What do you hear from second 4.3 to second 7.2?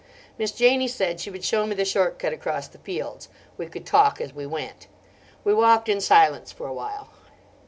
we went. We walked in silence for awhile.